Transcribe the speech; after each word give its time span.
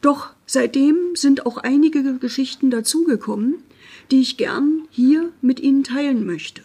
Doch 0.00 0.30
seitdem 0.46 0.96
sind 1.14 1.46
auch 1.46 1.58
einige 1.58 2.18
Geschichten 2.18 2.70
dazugekommen, 2.70 3.62
die 4.10 4.20
ich 4.20 4.36
gern 4.36 4.86
hier 4.90 5.32
mit 5.40 5.60
Ihnen 5.60 5.84
teilen 5.84 6.26
möchte. 6.26 6.62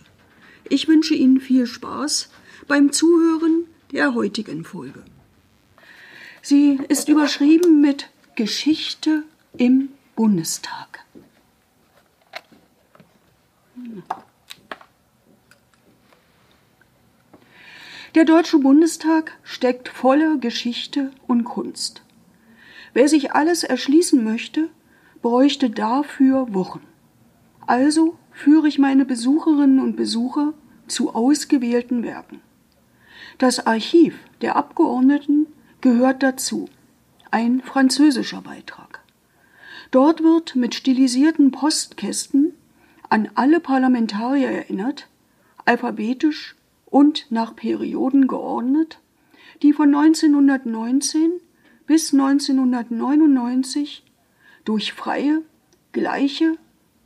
Ich 0.70 0.88
wünsche 0.88 1.16
Ihnen 1.16 1.40
viel 1.40 1.66
Spaß 1.66 2.30
beim 2.67 2.91
Zuhören 2.91 3.66
der 3.91 4.13
heutigen 4.13 4.63
Folge. 4.63 5.04
Sie 6.41 6.80
ist 6.88 7.09
überschrieben 7.09 7.81
mit 7.81 8.09
Geschichte 8.35 9.23
im 9.57 9.90
Bundestag. 10.16 11.05
Der 18.16 18.26
Deutsche 18.26 18.57
Bundestag 18.59 19.38
steckt 19.43 19.88
voller 19.88 20.38
Geschichte 20.38 21.12
und 21.27 21.43
Kunst. 21.43 22.02
Wer 22.93 23.07
sich 23.07 23.34
alles 23.34 23.63
erschließen 23.63 24.23
möchte, 24.23 24.70
bräuchte 25.21 25.70
dafür 25.70 26.53
Wochen. 26.53 26.81
Also 27.65 28.17
führe 28.31 28.67
ich 28.67 28.79
meine 28.79 29.05
Besucherinnen 29.05 29.79
und 29.79 29.95
Besucher 29.95 30.53
zu 30.87 31.13
ausgewählten 31.13 32.03
Werken. 32.03 32.41
Das 33.37 33.65
Archiv 33.65 34.15
der 34.41 34.55
Abgeordneten 34.55 35.47
gehört 35.79 36.21
dazu, 36.21 36.67
ein 37.29 37.62
französischer 37.62 38.41
Beitrag. 38.41 39.01
Dort 39.91 40.23
wird 40.23 40.55
mit 40.55 40.75
stilisierten 40.75 41.51
Postkästen 41.51 42.53
an 43.09 43.29
alle 43.35 43.59
Parlamentarier 43.59 44.49
erinnert, 44.49 45.07
alphabetisch 45.65 46.55
und 46.85 47.27
nach 47.29 47.55
Perioden 47.55 48.27
geordnet, 48.27 48.99
die 49.62 49.73
von 49.73 49.93
1919 49.93 51.31
bis 51.91 52.13
1999 52.13 54.05
durch 54.63 54.93
freie, 54.93 55.41
gleiche 55.91 56.55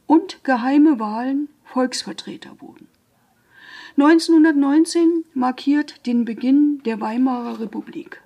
und 0.05 0.44
geheime 0.44 1.00
Wahlen 1.00 1.50
Volksvertreter 1.64 2.52
wurden. 2.59 2.88
1919 3.97 5.25
markiert 5.33 6.06
den 6.06 6.23
Beginn 6.23 6.83
der 6.83 7.02
Weimarer 7.02 7.59
Republik. 7.61 8.22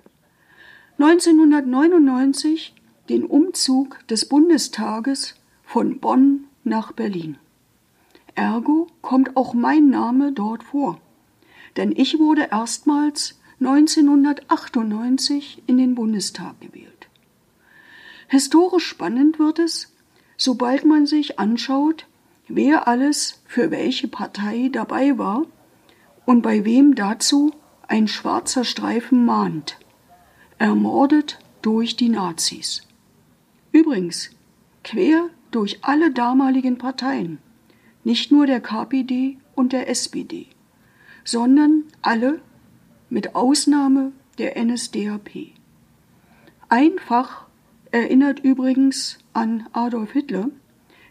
1999 0.98 2.74
den 3.08 3.24
Umzug 3.24 4.06
des 4.08 4.28
Bundestages 4.28 5.36
von 5.62 5.98
Bonn 5.98 6.44
nach 6.62 6.92
Berlin. 6.92 7.38
Ergo 8.34 8.86
kommt 9.00 9.34
auch 9.34 9.54
mein 9.54 9.88
Name 9.88 10.32
dort 10.32 10.62
vor 10.62 11.00
denn 11.76 11.92
ich 11.96 12.18
wurde 12.18 12.48
erstmals 12.50 13.39
1998 13.60 15.62
in 15.66 15.78
den 15.78 15.94
Bundestag 15.94 16.60
gewählt. 16.60 17.08
Historisch 18.28 18.86
spannend 18.86 19.38
wird 19.38 19.58
es, 19.58 19.94
sobald 20.36 20.84
man 20.84 21.06
sich 21.06 21.38
anschaut, 21.38 22.06
wer 22.48 22.88
alles 22.88 23.42
für 23.46 23.70
welche 23.70 24.08
Partei 24.08 24.70
dabei 24.72 25.18
war 25.18 25.46
und 26.26 26.42
bei 26.42 26.64
wem 26.64 26.94
dazu 26.94 27.52
ein 27.86 28.08
schwarzer 28.08 28.64
Streifen 28.64 29.24
mahnt, 29.24 29.76
ermordet 30.58 31.38
durch 31.62 31.96
die 31.96 32.08
Nazis. 32.08 32.82
Übrigens, 33.72 34.30
quer 34.84 35.28
durch 35.50 35.78
alle 35.82 36.10
damaligen 36.10 36.78
Parteien, 36.78 37.38
nicht 38.04 38.32
nur 38.32 38.46
der 38.46 38.60
KPD 38.60 39.38
und 39.54 39.72
der 39.72 39.88
SPD 39.88 40.48
sondern 41.24 41.84
alle 42.02 42.40
mit 43.10 43.34
Ausnahme 43.34 44.12
der 44.38 44.56
NSDAP. 44.62 45.52
Einfach 46.68 47.46
erinnert 47.90 48.40
übrigens 48.40 49.18
an 49.32 49.66
Adolf 49.72 50.12
Hitler, 50.12 50.48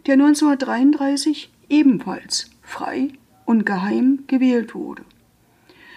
der 0.06 0.14
1933 0.14 1.52
ebenfalls 1.70 2.50
frei 2.62 3.10
und 3.46 3.66
geheim 3.66 4.24
gewählt 4.28 4.74
wurde. 4.74 5.04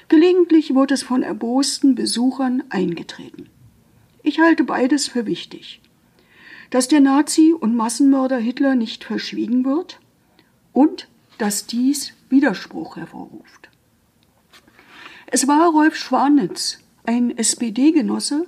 Gelegentlich 0.09 0.75
wird 0.75 0.91
es 0.91 1.03
von 1.03 1.23
erbosten 1.23 1.95
Besuchern 1.95 2.65
eingetreten. 2.69 3.49
Ich 4.23 4.41
halte 4.41 4.65
beides 4.65 5.09
für 5.09 5.27
wichtig. 5.27 5.81
Dass 6.71 6.89
der 6.89 7.01
Nazi 7.01 7.55
und 7.59 7.77
Massenmörder 7.77 8.39
Hitler 8.39 8.75
nicht 8.75 9.05
verschwiegen 9.05 9.65
wird 9.65 10.01
und 10.73 11.09
dass 11.39 11.67
dies 11.67 12.13
Widerspruch 12.29 12.97
hervorruft. 12.97 13.72
Es 15.35 15.49
war 15.49 15.71
Rolf 15.71 15.97
Schwanitz, 15.97 16.81
ein 17.07 17.35
SPD-Genosse 17.35 18.47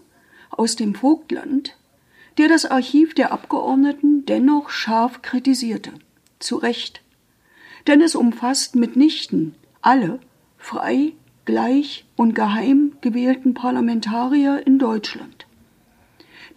aus 0.51 0.77
dem 0.77 0.95
Vogtland, 0.95 1.79
der 2.37 2.49
das 2.49 2.67
Archiv 2.67 3.15
der 3.15 3.33
Abgeordneten 3.33 4.27
dennoch 4.27 4.69
scharf 4.69 5.23
kritisierte. 5.23 5.93
Zu 6.41 6.57
Recht. 6.57 7.01
Denn 7.87 8.03
es 8.03 8.15
umfasst 8.15 8.77
mitnichten 8.77 9.55
alle 9.81 10.21
frei, 10.59 11.15
gleich 11.47 12.05
und 12.17 12.35
geheim 12.35 12.93
gewählten 13.01 13.55
Parlamentarier 13.55 14.67
in 14.67 14.79
Deutschland. 14.79 15.47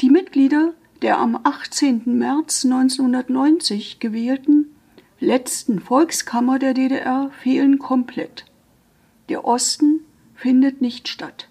Die 0.01 0.09
Mitglieder 0.09 0.73
der 1.03 1.19
am 1.19 1.39
18. 1.41 2.01
März 2.05 2.65
1990 2.65 4.01
gewählten 4.01 4.75
letzten 5.21 5.79
Volkskammer 5.79 6.59
der 6.59 6.73
DDR 6.73 7.31
fehlen 7.41 7.79
komplett. 7.79 8.43
Der 9.29 9.45
Osten 9.45 9.96
findet 10.37 10.81
nicht 10.81 11.09
statt. 11.09 11.49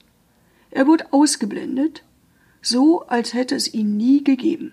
Er 0.71 0.87
wird 0.87 1.13
ausgeblendet, 1.13 2.05
so 2.63 3.03
als 3.03 3.35
hätte 3.35 3.55
es 3.55 3.73
ihn 3.75 3.97
nie 3.97 4.25
gegeben, 4.25 4.73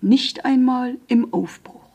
nicht 0.00 0.44
einmal 0.44 0.98
im 1.06 1.32
Aufbruch. 1.32 1.88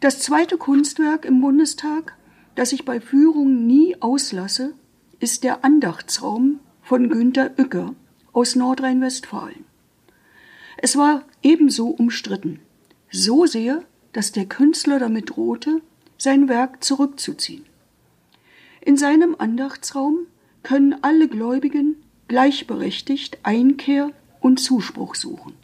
Das 0.00 0.18
zweite 0.18 0.56
Kunstwerk 0.56 1.24
im 1.24 1.40
Bundestag, 1.40 2.16
das 2.54 2.72
ich 2.72 2.84
bei 2.84 3.00
Führung 3.00 3.66
nie 3.66 4.00
auslasse, 4.00 4.74
ist 5.20 5.44
der 5.44 5.64
Andachtsraum 5.64 6.60
von 6.82 7.08
Günter 7.08 7.52
Uecker 7.58 7.94
aus 8.32 8.56
Nordrhein-Westfalen. 8.56 9.64
Es 10.78 10.96
war 10.96 11.24
ebenso 11.42 11.88
umstritten, 11.88 12.60
so 13.10 13.46
sehr, 13.46 13.82
dass 14.12 14.32
der 14.32 14.46
Künstler 14.46 14.98
damit 14.98 15.30
drohte, 15.30 15.80
sein 16.18 16.48
Werk 16.48 16.82
zurückzuziehen. 16.84 17.64
In 18.86 18.96
seinem 18.96 19.34
Andachtsraum 19.36 20.28
können 20.62 20.94
alle 21.02 21.26
Gläubigen 21.26 21.96
gleichberechtigt 22.28 23.40
Einkehr 23.42 24.12
und 24.38 24.60
Zuspruch 24.60 25.16
suchen. 25.16 25.54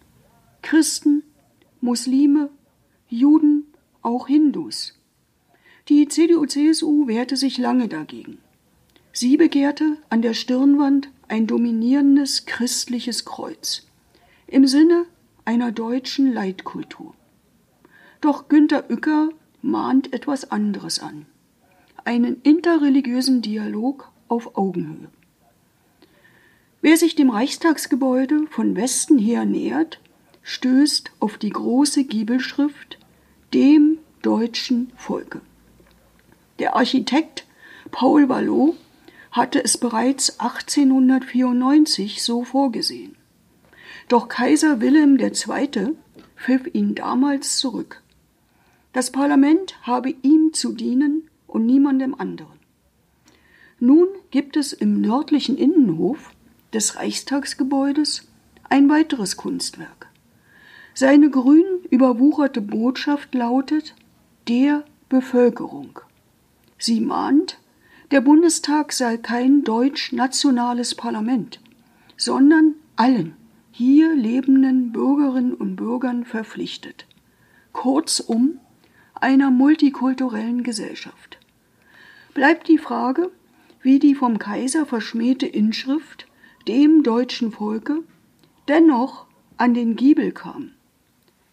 Christen, 0.60 1.22
Muslime, 1.80 2.50
Juden, 3.08 3.68
auch 4.02 4.26
Hindus. 4.26 4.98
Die 5.88 6.08
CDU-CSU 6.08 7.06
wehrte 7.06 7.36
sich 7.36 7.58
lange 7.58 7.86
dagegen. 7.86 8.38
Sie 9.12 9.36
begehrte 9.36 9.98
an 10.08 10.20
der 10.20 10.34
Stirnwand 10.34 11.08
ein 11.28 11.46
dominierendes 11.46 12.44
christliches 12.46 13.24
Kreuz 13.24 13.86
im 14.48 14.66
Sinne 14.66 15.06
einer 15.44 15.70
deutschen 15.70 16.32
Leitkultur. 16.32 17.14
Doch 18.20 18.48
Günter 18.48 18.90
Uecker 18.90 19.28
mahnt 19.62 20.12
etwas 20.12 20.50
anderes 20.50 20.98
an 20.98 21.26
einen 22.04 22.40
interreligiösen 22.42 23.42
Dialog 23.42 24.10
auf 24.28 24.56
Augenhöhe. 24.56 25.08
Wer 26.80 26.96
sich 26.96 27.14
dem 27.14 27.30
Reichstagsgebäude 27.30 28.46
von 28.50 28.74
Westen 28.74 29.18
her 29.18 29.44
nähert, 29.44 30.00
stößt 30.42 31.12
auf 31.20 31.38
die 31.38 31.50
große 31.50 32.04
Giebelschrift 32.04 32.98
dem 33.54 33.98
deutschen 34.22 34.90
Volke. 34.96 35.40
Der 36.58 36.74
Architekt 36.74 37.46
Paul 37.90 38.28
Vallot 38.28 38.76
hatte 39.30 39.62
es 39.62 39.78
bereits 39.78 40.40
1894 40.40 42.22
so 42.22 42.44
vorgesehen. 42.44 43.16
Doch 44.08 44.28
Kaiser 44.28 44.80
Wilhelm 44.80 45.18
II. 45.18 45.94
pfiff 46.36 46.74
ihn 46.74 46.94
damals 46.94 47.58
zurück. 47.58 48.02
Das 48.92 49.10
Parlament 49.10 49.76
habe 49.82 50.10
ihm 50.22 50.52
zu 50.52 50.72
dienen 50.72 51.28
und 51.52 51.66
niemandem 51.66 52.14
anderen. 52.14 52.58
Nun 53.78 54.08
gibt 54.30 54.56
es 54.56 54.72
im 54.72 55.00
nördlichen 55.00 55.56
Innenhof 55.56 56.30
des 56.72 56.96
Reichstagsgebäudes 56.96 58.28
ein 58.68 58.88
weiteres 58.88 59.36
Kunstwerk. 59.36 60.08
Seine 60.94 61.30
grün 61.30 61.64
überwucherte 61.90 62.60
Botschaft 62.60 63.34
lautet 63.34 63.94
der 64.48 64.84
Bevölkerung. 65.08 66.00
Sie 66.78 67.00
mahnt, 67.00 67.58
der 68.10 68.20
Bundestag 68.20 68.92
sei 68.92 69.16
kein 69.16 69.64
deutsch-nationales 69.64 70.94
Parlament, 70.94 71.60
sondern 72.16 72.74
allen 72.96 73.36
hier 73.70 74.14
lebenden 74.14 74.92
Bürgerinnen 74.92 75.54
und 75.54 75.76
Bürgern 75.76 76.24
verpflichtet. 76.24 77.06
Kurzum, 77.72 78.58
einer 79.14 79.50
multikulturellen 79.50 80.62
Gesellschaft. 80.62 81.38
Bleibt 82.34 82.68
die 82.68 82.78
Frage, 82.78 83.30
wie 83.82 83.98
die 83.98 84.14
vom 84.14 84.38
Kaiser 84.38 84.86
verschmähte 84.86 85.46
Inschrift 85.46 86.26
dem 86.66 87.02
deutschen 87.02 87.52
Volke 87.52 88.02
dennoch 88.68 89.26
an 89.56 89.74
den 89.74 89.96
Giebel 89.96 90.32
kam. 90.32 90.72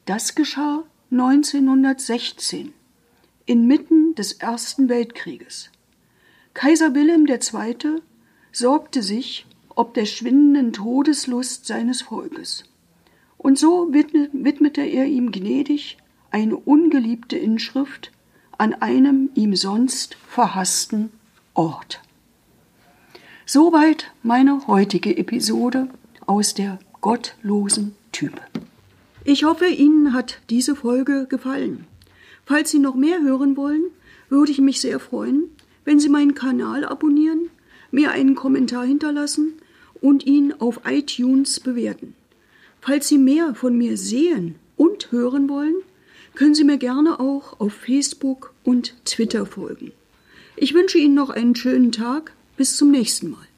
Das 0.06 0.36
geschah 0.36 0.84
1916, 1.12 2.74
inmitten 3.46 4.16
des 4.16 4.34
Ersten 4.34 4.90
Weltkrieges. 4.90 5.70
Kaiser 6.54 6.94
Wilhelm 6.94 7.26
II. 7.26 8.02
sorgte 8.52 9.02
sich 9.02 9.46
ob 9.80 9.94
der 9.94 10.06
schwindenden 10.06 10.74
Todeslust 10.74 11.66
seines 11.66 12.02
Volkes. 12.02 12.66
Und 13.38 13.58
so 13.58 13.94
widmete 13.94 14.82
er 14.82 15.06
ihm 15.06 15.32
gnädig 15.32 15.98
eine 16.32 16.58
ungeliebte 16.58 17.38
Inschrift 17.38 18.12
an 18.60 18.74
einem 18.74 19.30
ihm 19.36 19.56
sonst 19.56 20.18
verhassten 20.28 21.12
Ort. 21.54 22.02
Soweit 23.46 24.12
meine 24.22 24.68
heutige 24.68 25.18
Episode 25.18 25.88
aus 26.28 26.54
der 26.54 26.78
gottlosen 27.00 27.96
Type. 28.12 28.42
Ich 29.24 29.46
hoffe, 29.46 29.66
Ihnen 29.66 30.14
hat 30.14 30.42
diese 30.50 30.76
Folge 30.76 31.26
gefallen. 31.30 31.88
Falls 32.46 32.70
Sie 32.70 32.80
noch 32.80 32.96
mehr 32.96 33.22
hören 33.22 33.56
wollen, 33.56 33.84
würde 34.28 34.52
ich 34.52 34.60
mich 34.60 34.82
sehr 34.82 35.00
freuen, 35.00 35.46
wenn 35.86 36.00
Sie 36.00 36.10
meinen 36.10 36.36
Kanal 36.36 36.84
abonnieren, 36.84 37.50
mir 37.92 38.12
einen 38.12 38.36
Kommentar 38.36 38.86
hinterlassen 38.86 39.54
und 40.02 40.26
ihn 40.26 40.54
auf 40.60 40.82
iTunes 40.86 41.62
bewerten. 41.62 42.14
Falls 42.82 43.08
Sie 43.08 43.18
mehr 43.18 43.56
von 43.56 43.78
mir 43.78 43.98
sehen 43.98 44.56
und 44.76 45.14
hören 45.14 45.48
wollen, 45.48 45.76
können 46.36 46.56
Sie 46.56 46.64
mir 46.64 46.78
gerne 46.78 47.20
auch 47.20 47.60
auf 47.60 47.74
Facebook 47.74 48.54
und 48.64 48.94
Twitter 49.06 49.46
folgen. 49.46 49.92
Ich 50.56 50.74
wünsche 50.74 50.98
Ihnen 50.98 51.16
noch 51.16 51.30
einen 51.30 51.56
schönen 51.56 51.92
Tag. 51.92 52.34
Bis 52.58 52.76
zum 52.76 52.92
nächsten 52.92 53.30
Mal. 53.30 53.49